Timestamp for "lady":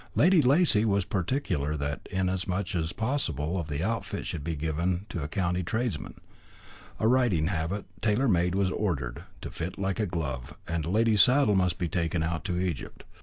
0.15-0.41